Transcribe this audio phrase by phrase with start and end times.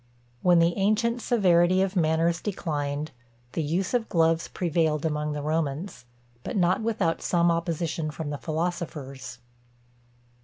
[0.41, 3.11] When the ancient severity of manners declined,
[3.51, 6.05] the use of gloves prevailed among the Romans;
[6.43, 9.37] but not without some opposition from the philosophers.